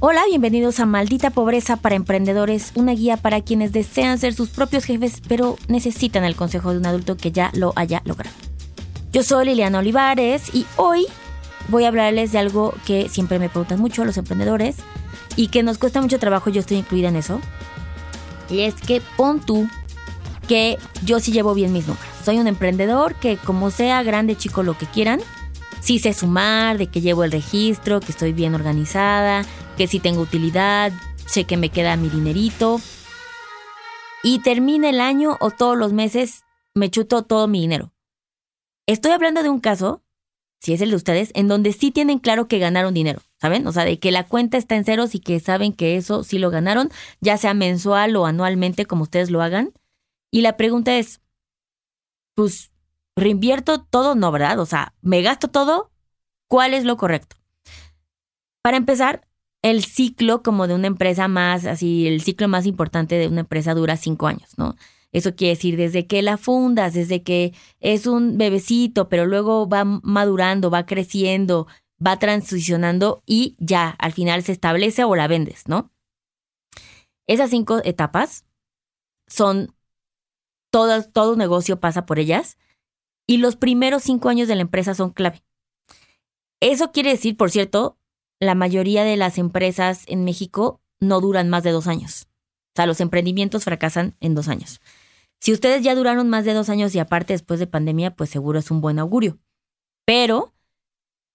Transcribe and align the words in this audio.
Hola, 0.00 0.22
bienvenidos 0.28 0.78
a 0.78 0.86
Maldita 0.86 1.30
Pobreza 1.30 1.76
para 1.76 1.96
Emprendedores, 1.96 2.70
una 2.76 2.92
guía 2.92 3.16
para 3.16 3.40
quienes 3.40 3.72
desean 3.72 4.16
ser 4.18 4.32
sus 4.32 4.48
propios 4.48 4.84
jefes, 4.84 5.20
pero 5.26 5.56
necesitan 5.66 6.22
el 6.22 6.36
consejo 6.36 6.70
de 6.70 6.78
un 6.78 6.86
adulto 6.86 7.16
que 7.16 7.32
ya 7.32 7.50
lo 7.52 7.72
haya 7.74 8.00
logrado. 8.04 8.36
Yo 9.12 9.24
soy 9.24 9.46
Liliana 9.46 9.80
Olivares 9.80 10.54
y 10.54 10.66
hoy 10.76 11.06
voy 11.66 11.82
a 11.82 11.88
hablarles 11.88 12.30
de 12.30 12.38
algo 12.38 12.74
que 12.86 13.08
siempre 13.08 13.40
me 13.40 13.48
preguntan 13.48 13.80
mucho 13.80 14.04
los 14.04 14.16
emprendedores 14.16 14.76
y 15.34 15.48
que 15.48 15.64
nos 15.64 15.78
cuesta 15.78 16.00
mucho 16.00 16.20
trabajo, 16.20 16.48
yo 16.48 16.60
estoy 16.60 16.76
incluida 16.76 17.08
en 17.08 17.16
eso. 17.16 17.40
Y 18.48 18.60
es 18.60 18.76
que 18.76 19.02
pon 19.16 19.40
tú 19.40 19.68
que 20.46 20.78
yo 21.04 21.18
sí 21.18 21.32
llevo 21.32 21.54
bien 21.54 21.72
mis 21.72 21.88
números. 21.88 22.08
Soy 22.24 22.38
un 22.38 22.46
emprendedor 22.46 23.16
que 23.16 23.36
como 23.36 23.72
sea 23.72 24.04
grande, 24.04 24.36
chico, 24.36 24.62
lo 24.62 24.78
que 24.78 24.86
quieran, 24.86 25.20
sí 25.80 25.98
sé 25.98 26.12
sumar, 26.12 26.78
de 26.78 26.88
que 26.88 27.00
llevo 27.00 27.24
el 27.24 27.32
registro, 27.32 28.00
que 28.00 28.12
estoy 28.12 28.32
bien 28.32 28.54
organizada, 28.54 29.44
que 29.76 29.86
sí 29.86 30.00
tengo 30.00 30.20
utilidad, 30.20 30.92
sé 31.26 31.44
que 31.44 31.56
me 31.56 31.70
queda 31.70 31.96
mi 31.96 32.08
dinerito. 32.08 32.80
Y 34.22 34.40
termina 34.40 34.90
el 34.90 35.00
año 35.00 35.36
o 35.40 35.50
todos 35.50 35.76
los 35.76 35.92
meses 35.92 36.42
me 36.74 36.90
chuto 36.90 37.22
todo 37.22 37.48
mi 37.48 37.60
dinero. 37.60 37.92
Estoy 38.86 39.12
hablando 39.12 39.42
de 39.42 39.50
un 39.50 39.60
caso, 39.60 40.02
si 40.60 40.72
es 40.72 40.80
el 40.80 40.90
de 40.90 40.96
ustedes, 40.96 41.30
en 41.34 41.46
donde 41.46 41.72
sí 41.72 41.90
tienen 41.90 42.18
claro 42.18 42.48
que 42.48 42.58
ganaron 42.58 42.94
dinero, 42.94 43.20
¿saben? 43.40 43.66
O 43.66 43.72
sea, 43.72 43.84
de 43.84 43.98
que 43.98 44.10
la 44.10 44.26
cuenta 44.26 44.56
está 44.56 44.76
en 44.76 44.84
ceros 44.84 45.14
y 45.14 45.20
que 45.20 45.38
saben 45.40 45.72
que 45.72 45.96
eso 45.96 46.24
sí 46.24 46.38
lo 46.38 46.50
ganaron, 46.50 46.90
ya 47.20 47.36
sea 47.36 47.54
mensual 47.54 48.16
o 48.16 48.26
anualmente, 48.26 48.86
como 48.86 49.02
ustedes 49.02 49.30
lo 49.30 49.42
hagan. 49.42 49.72
Y 50.30 50.40
la 50.40 50.56
pregunta 50.56 50.96
es, 50.96 51.20
pues, 52.34 52.70
¿reinvierto 53.18 53.82
todo? 53.82 54.14
No, 54.14 54.30
¿verdad? 54.32 54.58
O 54.58 54.66
sea, 54.66 54.94
¿me 55.02 55.22
gasto 55.22 55.48
todo? 55.48 55.90
¿Cuál 56.48 56.74
es 56.74 56.84
lo 56.84 56.96
correcto? 56.96 57.36
Para 58.62 58.76
empezar, 58.76 59.28
el 59.62 59.84
ciclo 59.84 60.42
como 60.42 60.66
de 60.66 60.74
una 60.74 60.86
empresa 60.86 61.28
más, 61.28 61.66
así, 61.66 62.06
el 62.06 62.22
ciclo 62.22 62.48
más 62.48 62.66
importante 62.66 63.16
de 63.16 63.28
una 63.28 63.40
empresa 63.40 63.74
dura 63.74 63.96
cinco 63.96 64.26
años, 64.26 64.56
¿no? 64.56 64.76
Eso 65.10 65.34
quiere 65.34 65.54
decir 65.54 65.76
desde 65.76 66.06
que 66.06 66.22
la 66.22 66.36
fundas, 66.36 66.94
desde 66.94 67.22
que 67.22 67.54
es 67.80 68.06
un 68.06 68.36
bebecito, 68.36 69.08
pero 69.08 69.26
luego 69.26 69.68
va 69.68 69.84
madurando, 69.84 70.70
va 70.70 70.86
creciendo, 70.86 71.66
va 72.04 72.18
transicionando 72.18 73.22
y 73.26 73.56
ya 73.58 73.90
al 73.98 74.12
final 74.12 74.42
se 74.42 74.52
establece 74.52 75.04
o 75.04 75.16
la 75.16 75.26
vendes, 75.26 75.66
¿no? 75.66 75.90
Esas 77.26 77.50
cinco 77.50 77.80
etapas 77.84 78.44
son, 79.26 79.74
todo, 80.70 81.02
todo 81.04 81.36
negocio 81.36 81.80
pasa 81.80 82.06
por 82.06 82.18
ellas 82.18 82.58
y 83.28 83.36
los 83.36 83.54
primeros 83.54 84.02
cinco 84.02 84.30
años 84.30 84.48
de 84.48 84.56
la 84.56 84.62
empresa 84.62 84.94
son 84.94 85.10
clave. 85.10 85.44
Eso 86.60 86.90
quiere 86.90 87.10
decir, 87.10 87.36
por 87.36 87.52
cierto, 87.52 87.98
la 88.40 88.56
mayoría 88.56 89.04
de 89.04 89.16
las 89.16 89.38
empresas 89.38 90.02
en 90.06 90.24
México 90.24 90.80
no 90.98 91.20
duran 91.20 91.48
más 91.50 91.62
de 91.62 91.70
dos 91.70 91.86
años. 91.86 92.26
O 92.74 92.76
sea, 92.76 92.86
los 92.86 93.00
emprendimientos 93.00 93.64
fracasan 93.64 94.16
en 94.20 94.34
dos 94.34 94.48
años. 94.48 94.80
Si 95.40 95.52
ustedes 95.52 95.82
ya 95.82 95.94
duraron 95.94 96.28
más 96.28 96.44
de 96.44 96.54
dos 96.54 96.68
años 96.70 96.94
y 96.94 96.98
aparte 96.98 97.34
después 97.34 97.60
de 97.60 97.66
pandemia, 97.66 98.16
pues 98.16 98.30
seguro 98.30 98.58
es 98.58 98.70
un 98.70 98.80
buen 98.80 98.98
augurio. 98.98 99.38
Pero, 100.06 100.54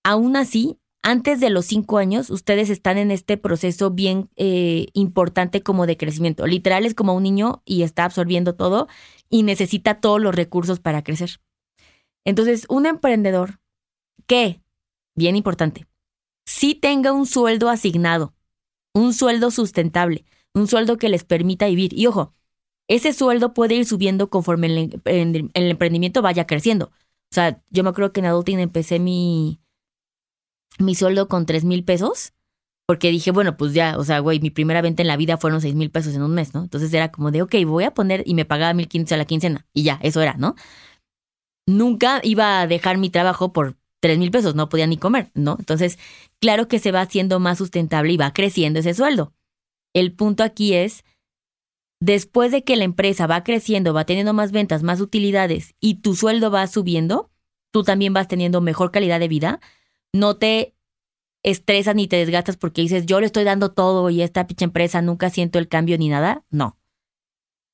aún 0.04 0.36
así, 0.36 0.80
antes 1.04 1.40
de 1.40 1.52
los 1.52 1.66
cinco 1.66 2.00
años, 2.00 2.32
ustedes 2.32 2.70
están 2.70 2.98
en 2.98 3.12
este 3.12 3.38
proceso 3.38 3.92
bien 3.92 4.30
eh, 4.36 4.88
importante 4.94 5.62
como 5.62 5.86
de 5.86 5.98
crecimiento. 5.98 6.48
Literal 6.48 6.86
es 6.86 6.96
como 6.96 7.14
un 7.14 7.24
niño 7.24 7.62
y 7.66 7.84
está 7.84 8.06
absorbiendo 8.06 8.56
todo 8.56 8.88
y 9.30 9.44
necesita 9.44 10.02
todos 10.02 10.20
los 10.20 10.34
recursos 10.34 10.80
para 10.80 11.04
crecer. 11.04 11.40
Entonces, 12.26 12.66
un 12.70 12.86
emprendedor 12.86 13.60
que, 14.28 14.62
bien 15.16 15.36
importante, 15.36 15.88
sí 16.46 16.76
tenga 16.76 17.12
un 17.12 17.26
sueldo 17.26 17.70
asignado, 17.70 18.34
un 18.94 19.14
sueldo 19.14 19.52
sustentable, 19.52 20.26
un 20.54 20.68
sueldo 20.68 20.98
que 20.98 21.10
les 21.10 21.24
permita 21.24 21.68
vivir. 21.68 21.94
Y 21.94 22.08
ojo, 22.08 22.34
ese 22.88 23.14
sueldo 23.14 23.54
puede 23.54 23.76
ir 23.76 23.86
subiendo 23.86 24.30
conforme 24.30 24.68
el, 25.06 25.52
emprendimiento 25.54 26.22
vaya 26.22 26.46
creciendo. 26.46 26.88
O 26.88 27.34
sea, 27.34 27.62
yo 27.72 27.84
me 27.84 27.90
acuerdo 27.90 28.14
que 28.14 28.20
en 28.20 28.28
Adulting 28.28 28.60
empecé 28.60 29.00
mi, 29.00 29.60
mi 30.80 30.96
sueldo 30.96 31.28
con 31.28 31.46
tres 31.46 31.66
mil 31.66 31.84
pesos, 31.84 32.34
porque 32.86 33.10
dije, 33.10 33.32
bueno, 33.32 33.58
pues 33.58 33.74
ya, 33.74 33.98
o 33.98 34.04
sea, 34.04 34.20
güey, 34.20 34.40
mi 34.40 34.50
primera 34.50 34.82
venta 34.82 35.02
en 35.02 35.08
la 35.08 35.18
vida 35.18 35.38
fueron 35.38 35.62
seis 35.62 35.74
mil 35.74 35.90
pesos 35.90 36.14
en 36.14 36.22
un 36.22 36.34
mes, 36.34 36.54
¿no? 36.54 36.64
Entonces 36.64 36.94
era 36.94 37.12
como 37.12 37.32
de, 37.32 37.42
ok, 37.42 37.56
voy 37.66 37.86
a 37.86 37.94
poner, 37.94 38.24
y 38.26 38.36
me 38.36 38.46
pagaba 38.46 38.74
mil 38.74 38.88
quince 38.88 39.16
a 39.16 39.18
la 39.18 39.26
quincena, 39.26 39.66
y 39.74 39.84
ya, 39.84 40.00
eso 40.04 40.22
era, 40.22 40.34
¿no? 40.34 40.56
Nunca 41.66 42.20
iba 42.24 42.62
a 42.62 42.68
dejar 42.68 42.98
mi 42.98 43.10
trabajo 43.10 43.54
por 43.54 43.78
tres 44.00 44.18
mil 44.18 44.32
pesos, 44.32 44.54
no 44.54 44.68
podía 44.68 44.86
ni 44.86 44.98
comer, 44.98 45.32
¿no? 45.34 45.56
Entonces, 45.58 45.98
claro 46.40 46.68
que 46.68 46.80
se 46.80 46.92
va 46.92 47.02
haciendo 47.02 47.40
más 47.40 47.58
sustentable 47.58 48.12
y 48.14 48.18
va 48.18 48.34
creciendo 48.34 48.80
ese 48.80 48.94
sueldo. 48.94 49.34
El 49.94 50.12
punto 50.12 50.44
aquí 50.44 50.74
es, 50.74 51.06
después 52.02 52.52
de 52.52 52.66
que 52.66 52.76
la 52.76 52.84
empresa 52.84 53.28
va 53.28 53.46
creciendo, 53.46 53.94
va 53.94 54.06
teniendo 54.06 54.34
más 54.34 54.52
ventas, 54.52 54.84
más 54.84 55.00
utilidades 55.00 55.74
y 55.80 56.02
tu 56.02 56.16
sueldo 56.16 56.52
va 56.52 56.68
subiendo, 56.68 57.32
tú 57.72 57.84
también 57.84 58.12
vas 58.12 58.28
teniendo 58.28 58.60
mejor 58.60 58.92
calidad 58.92 59.22
de 59.22 59.30
vida, 59.30 59.62
no 60.12 60.36
te 60.36 60.76
estresas 61.44 61.96
ni 61.96 62.08
te 62.08 62.18
desgastas 62.18 62.58
porque 62.58 62.82
dices, 62.82 63.06
yo 63.06 63.20
le 63.20 63.26
estoy 63.26 63.46
dando 63.46 63.72
todo 63.72 64.10
y 64.10 64.22
esta 64.22 64.48
pinche 64.48 64.66
empresa 64.66 65.02
nunca 65.02 65.30
siento 65.30 65.60
el 65.60 65.70
cambio 65.70 65.98
ni 65.98 66.10
nada. 66.10 66.44
No. 66.50 66.78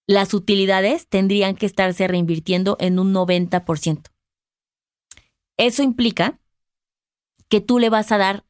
Las 0.10 0.34
utilidades 0.34 1.08
tendrían 1.08 1.56
que 1.56 1.68
estarse 1.68 2.08
reinvirtiendo 2.08 2.78
en 2.80 2.98
un 2.98 3.14
90%. 3.14 4.10
Eso 5.56 5.84
implica 5.84 6.40
que 7.48 7.62
tú 7.62 7.78
le 7.78 7.92
vas 7.92 8.12
a 8.12 8.18
dar 8.18 8.44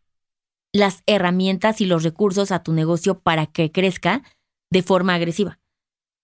las 0.72 1.04
herramientas 1.06 1.82
y 1.82 1.86
los 1.86 2.04
recursos 2.04 2.54
a 2.54 2.64
tu 2.64 2.72
negocio 2.72 3.20
para 3.20 3.46
que 3.46 3.74
crezca 3.74 4.24
de 4.72 4.84
forma 4.84 5.16
agresiva. 5.16 5.60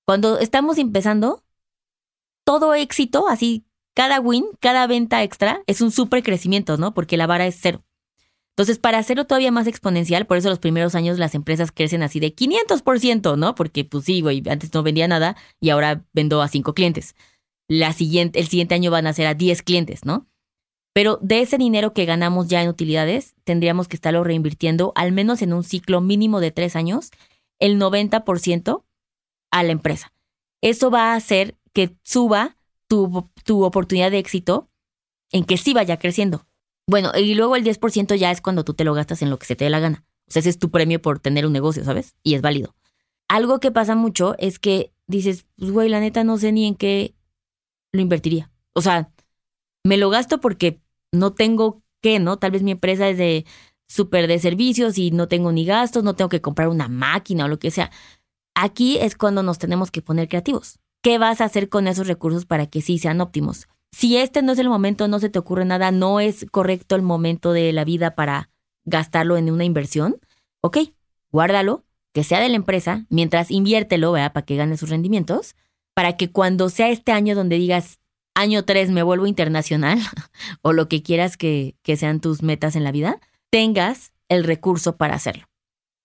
Cuando 0.06 0.40
estamos 0.40 0.78
empezando, 0.78 1.44
todo 2.46 2.74
éxito, 2.74 3.28
así, 3.28 3.66
cada 3.94 4.22
win, 4.22 4.46
cada 4.62 4.88
venta 4.88 5.22
extra 5.22 5.64
es 5.68 5.82
un 5.82 5.92
súper 5.92 6.24
crecimiento, 6.24 6.78
¿no? 6.78 6.94
Porque 6.94 7.18
la 7.18 7.28
vara 7.28 7.46
es 7.46 7.58
cero. 7.60 7.84
Entonces, 8.56 8.80
para 8.80 9.00
hacerlo 9.00 9.26
todavía 9.26 9.52
más 9.52 9.68
exponencial, 9.68 10.28
por 10.28 10.38
eso 10.38 10.50
los 10.50 10.60
primeros 10.60 10.96
años 10.96 11.20
las 11.20 11.36
empresas 11.36 11.74
crecen 11.74 12.04
así 12.04 12.22
de 12.22 12.34
500%, 12.34 13.38
¿no? 13.38 13.54
Porque, 13.54 13.84
pues 13.84 14.06
sí, 14.06 14.22
güey, 14.22 14.42
antes 14.50 14.74
no 14.74 14.82
vendía 14.82 15.10
nada 15.10 15.36
y 15.60 15.72
ahora 15.72 16.06
vendo 16.14 16.42
a 16.42 16.48
cinco 16.48 16.74
clientes. 16.74 17.16
La 17.68 17.92
siguiente, 17.92 18.40
el 18.40 18.48
siguiente 18.48 18.74
año 18.74 18.92
van 18.92 19.08
a 19.08 19.14
ser 19.14 19.28
a 19.28 19.34
10 19.34 19.62
clientes, 19.62 20.06
¿no? 20.06 20.28
Pero 20.94 21.20
de 21.22 21.42
ese 21.42 21.58
dinero 21.58 21.92
que 21.92 22.06
ganamos 22.06 22.48
ya 22.48 22.64
en 22.64 22.70
utilidades, 22.70 23.36
tendríamos 23.44 23.90
que 23.90 23.98
estarlo 23.98 24.24
reinvirtiendo 24.24 24.94
al 24.96 25.12
menos 25.12 25.42
en 25.42 25.52
un 25.52 25.66
ciclo 25.66 26.00
mínimo 26.00 26.40
de 26.40 26.52
tres 26.52 26.78
años, 26.78 27.12
el 27.60 27.78
90% 27.78 28.86
a 29.52 29.64
la 29.64 29.72
empresa. 29.74 30.14
Eso 30.62 30.90
va 30.92 31.12
a 31.12 31.16
hacer 31.16 31.58
que 31.74 31.98
suba 32.04 32.56
tu, 32.88 33.30
tu 33.44 33.66
oportunidad 33.66 34.12
de 34.12 34.20
éxito 34.20 34.70
en 35.34 35.44
que 35.44 35.58
sí 35.58 35.74
vaya 35.74 36.00
creciendo. 36.00 36.48
Bueno, 36.88 37.12
y 37.18 37.34
luego 37.34 37.56
el 37.56 37.64
10% 37.64 38.16
ya 38.16 38.32
es 38.32 38.42
cuando 38.42 38.64
tú 38.64 38.74
te 38.74 38.84
lo 38.84 38.94
gastas 38.94 39.22
en 39.22 39.30
lo 39.30 39.40
que 39.40 39.46
se 39.46 39.56
te 39.56 39.66
dé 39.66 39.70
la 39.70 39.80
gana. 39.80 40.06
O 40.28 40.32
sea, 40.32 40.40
ese 40.40 40.50
es 40.50 40.60
tu 40.60 40.70
premio 40.70 41.02
por 41.02 41.20
tener 41.20 41.46
un 41.46 41.54
negocio, 41.54 41.84
¿sabes? 41.84 42.16
Y 42.24 42.36
es 42.36 42.42
válido. 42.42 42.76
Algo 43.28 43.60
que 43.60 43.72
pasa 43.72 43.96
mucho 43.96 44.36
es 44.38 44.60
que 44.60 44.92
dices, 45.08 45.46
pues 45.58 45.72
güey, 45.72 45.90
la 45.90 46.00
neta 46.00 46.24
no 46.24 46.38
sé 46.38 46.52
ni 46.52 46.68
en 46.68 46.76
qué 46.76 47.16
lo 47.92 48.02
invertiría. 48.02 48.52
O 48.74 48.82
sea, 48.82 49.12
me 49.84 49.98
lo 49.98 50.10
gasto 50.10 50.40
porque 50.40 50.82
no 51.12 51.34
tengo 51.34 51.82
qué, 52.02 52.20
¿no? 52.20 52.38
Tal 52.38 52.52
vez 52.52 52.62
mi 52.64 52.72
empresa 52.72 53.10
es 53.10 53.18
de 53.18 53.46
súper 53.88 54.28
de 54.28 54.40
servicios 54.40 54.98
y 54.98 55.12
no 55.12 55.28
tengo 55.28 55.52
ni 55.52 55.66
gastos, 55.66 56.04
no 56.04 56.16
tengo 56.16 56.30
que 56.30 56.42
comprar 56.42 56.68
una 56.68 56.88
máquina 56.88 57.46
o 57.46 57.48
lo 57.48 57.60
que 57.60 57.72
sea. 57.72 57.92
Aquí 58.56 58.98
es 58.98 59.16
cuando 59.16 59.44
nos 59.44 59.60
tenemos 59.60 59.92
que 59.92 60.02
poner 60.02 60.28
creativos. 60.28 60.80
¿Qué 61.02 61.18
vas 61.18 61.42
a 61.42 61.46
hacer 61.46 61.70
con 61.70 61.88
esos 61.88 62.08
recursos 62.08 62.46
para 62.46 62.68
que 62.68 62.82
sí 62.82 62.98
sean 62.98 63.22
óptimos? 63.22 63.68
Si 63.98 64.18
este 64.18 64.42
no 64.42 64.52
es 64.52 64.60
el 64.60 64.68
momento, 64.68 65.08
no 65.08 65.20
se 65.20 65.30
te 65.30 65.40
ocurre 65.40 65.64
nada, 65.64 65.90
no 65.90 66.20
es 66.20 66.46
correcto 66.52 66.98
el 66.98 67.02
momento 67.02 67.54
de 67.54 67.72
la 67.72 67.86
vida 67.86 68.14
para 68.14 68.50
gastarlo 68.84 69.38
en 69.38 69.50
una 69.50 69.64
inversión, 69.64 70.18
ok, 70.60 70.80
guárdalo, 71.32 71.86
que 72.14 72.26
sea 72.26 72.42
de 72.42 72.50
la 72.50 72.58
empresa, 72.58 73.06
mientras 73.10 73.52
inviértelo, 73.52 74.12
¿verdad? 74.12 74.34
Para 74.34 74.46
que 74.46 74.58
gane 74.58 74.76
sus 74.76 74.90
rendimientos, 74.90 75.56
para 75.94 76.18
que 76.18 76.30
cuando 76.30 76.68
sea 76.68 76.90
este 76.90 77.14
año 77.14 77.36
donde 77.36 77.56
digas, 77.56 78.02
año 78.34 78.66
3 78.66 78.92
me 78.92 79.02
vuelvo 79.02 79.28
internacional 79.28 79.98
o 80.62 80.74
lo 80.74 80.90
que 80.90 81.02
quieras 81.02 81.38
que, 81.38 81.78
que 81.82 81.96
sean 81.96 82.20
tus 82.20 82.44
metas 82.44 82.76
en 82.76 82.84
la 82.84 82.92
vida, 82.92 83.22
tengas 83.50 84.12
el 84.28 84.44
recurso 84.44 84.98
para 84.98 85.16
hacerlo. 85.16 85.46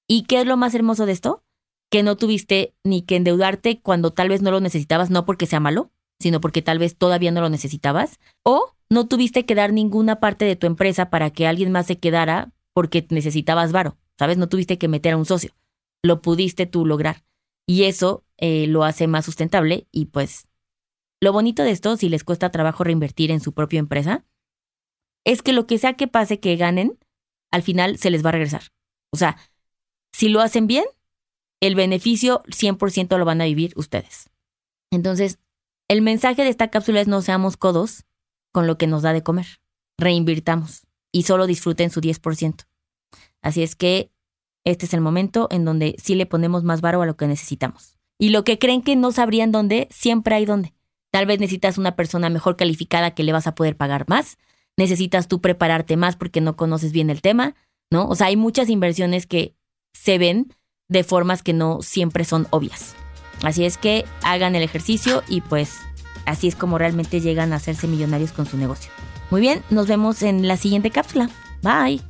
¿Y 0.07 0.27
qué 0.27 0.43
es 0.43 0.47
lo 0.47 0.57
más 0.57 0.77
hermoso 0.77 1.07
de 1.07 1.13
esto? 1.13 1.43
Que 1.91 2.05
no 2.05 2.17
tuviste 2.17 2.73
ni 2.85 3.03
que 3.03 3.17
endeudarte 3.17 3.81
cuando 3.81 4.13
tal 4.13 4.29
vez 4.29 4.43
no 4.43 4.53
lo 4.53 4.61
necesitabas, 4.61 5.11
no 5.11 5.27
porque 5.27 5.47
sea 5.47 5.59
malo, 5.59 5.91
sino 6.21 6.41
porque 6.41 6.63
tal 6.63 6.79
vez 6.79 6.97
todavía 6.97 7.33
no 7.33 7.41
lo 7.41 7.49
necesitabas, 7.49 8.21
o 8.45 8.75
no 8.89 9.09
tuviste 9.09 9.47
que 9.47 9.55
dar 9.55 9.73
ninguna 9.73 10.21
parte 10.21 10.45
de 10.45 10.57
tu 10.57 10.67
empresa 10.67 11.11
para 11.11 11.31
que 11.31 11.47
alguien 11.47 11.73
más 11.73 11.87
se 11.87 11.99
quedara 11.99 12.53
porque 12.73 13.07
necesitabas 13.11 13.73
varo, 13.73 13.97
¿sabes? 14.19 14.39
No 14.39 14.49
tuviste 14.49 14.79
que 14.79 14.89
meter 14.89 15.15
a 15.15 15.17
un 15.17 15.27
socio, 15.27 15.55
lo 16.03 16.23
pudiste 16.23 16.67
tú 16.67 16.87
lograr. 16.87 17.25
Y 17.67 17.85
eso 17.85 18.25
eh, 18.37 18.67
lo 18.67 18.85
hace 18.85 19.07
más 19.07 19.25
sustentable 19.25 19.87
y 19.93 20.07
pues 20.07 20.49
lo 21.23 21.33
bonito 21.33 21.63
de 21.63 21.71
esto, 21.71 21.97
si 21.97 22.09
les 22.09 22.25
cuesta 22.25 22.51
trabajo 22.51 22.83
reinvertir 22.83 23.31
en 23.31 23.41
su 23.41 23.53
propia 23.53 23.79
empresa, 23.79 24.25
es 25.25 25.43
que 25.43 25.53
lo 25.53 25.67
que 25.67 25.79
sea 25.79 25.95
que 25.95 26.09
pase 26.09 26.41
que 26.41 26.57
ganen, 26.57 26.99
al 27.51 27.63
final 27.63 27.99
se 27.99 28.11
les 28.11 28.25
va 28.25 28.31
a 28.31 28.33
regresar. 28.33 28.63
O 29.13 29.19
sea, 29.19 29.37
si 30.13 30.29
lo 30.29 30.41
hacen 30.41 30.67
bien, 30.67 30.85
el 31.61 31.75
beneficio 31.75 32.43
100% 32.45 33.19
lo 33.19 33.25
van 33.27 33.43
a 33.43 33.45
vivir 33.45 33.75
ustedes. 33.77 34.31
Entonces, 34.91 35.39
el 35.91 36.03
mensaje 36.03 36.45
de 36.45 36.51
esta 36.51 36.69
cápsula 36.69 37.01
es 37.01 37.09
no 37.09 37.21
seamos 37.21 37.57
codos 37.57 38.05
con 38.53 38.69
lo 38.69 38.79
que 38.79 38.87
nos 38.87 39.03
da 39.03 39.13
de 39.13 39.25
comer. 39.25 39.61
Reinvirtamos 39.99 40.87
y 41.11 41.25
solo 41.25 41.49
disfruten 41.49 41.91
su 41.91 42.01
10%. 42.01 42.65
Así 43.43 43.65
es 43.65 43.75
que 43.75 44.13
este 44.65 44.87
es 44.87 44.95
el 44.95 45.01
momento 45.01 45.49
en 45.51 45.65
donde 45.65 45.97
sí 46.01 46.15
le 46.15 46.27
ponemos 46.27 46.63
más 46.63 46.81
varo 46.81 47.03
a 47.03 47.07
lo 47.07 47.17
que 47.17 47.27
necesitamos. 47.27 47.99
Y 48.21 48.29
lo 48.29 48.45
que 48.45 48.61
creen 48.61 48.83
que 48.83 48.95
no 48.95 49.11
sabrían 49.11 49.51
dónde, 49.51 49.89
siempre 49.91 50.37
hay 50.37 50.45
dónde. 50.45 50.75
Tal 51.11 51.27
vez 51.27 51.41
necesitas 51.41 51.77
una 51.77 51.97
persona 51.97 52.31
mejor 52.31 52.57
calificada 52.57 53.11
que 53.11 53.25
le 53.25 53.33
vas 53.33 53.49
a 53.49 53.57
poder 53.57 53.77
pagar 53.77 54.09
más. 54.09 54.39
Necesitas 54.77 55.27
tú 55.27 55.41
prepararte 55.41 55.97
más 55.97 56.15
porque 56.15 56.41
no 56.41 56.55
conoces 56.55 56.93
bien 56.93 57.11
el 57.11 57.21
tema, 57.21 57.57
¿no? 57.91 58.07
O 58.07 58.15
sea, 58.15 58.29
hay 58.29 58.37
muchas 58.37 58.69
inversiones 58.69 59.27
que 59.27 59.57
se 59.93 60.19
ven 60.19 60.55
de 60.87 61.03
formas 61.03 61.43
que 61.43 61.53
no 61.53 61.83
siempre 61.83 62.25
son 62.25 62.47
obvias. 62.51 62.95
Así 63.43 63.65
es 63.65 63.79
que 63.79 64.05
hagan 64.23 64.55
el 64.55 64.63
ejercicio 64.63 65.23
y 65.29 65.41
pues 65.41 65.79
así 66.27 66.49
es 66.49 66.57
como 66.57 66.79
realmente 66.79 67.21
llegan 67.21 67.53
a 67.53 67.57
hacerse 67.57 67.89
millonarios 67.89 68.33
con 68.33 68.47
su 68.47 68.57
negocio. 68.57 68.91
Muy 69.31 69.41
bien, 69.41 69.63
nos 69.71 69.87
vemos 69.87 70.23
en 70.23 70.49
la 70.49 70.57
siguiente 70.57 70.91
cápsula. 70.91 71.31
Bye. 71.63 72.10